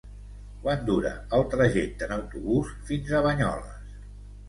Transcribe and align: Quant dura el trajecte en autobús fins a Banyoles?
Quant 0.63 0.81
dura 0.87 1.11
el 1.41 1.45
trajecte 1.53 2.09
en 2.09 2.17
autobús 2.19 2.75
fins 2.91 3.15
a 3.21 3.25
Banyoles? 3.31 3.97